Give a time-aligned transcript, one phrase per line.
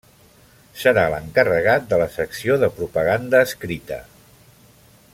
[0.83, 4.01] Serà l’encarregat de la secció de propaganda escrita.